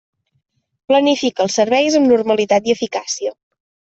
[0.91, 3.37] Planifica els serveis amb normalitat i eficàcia.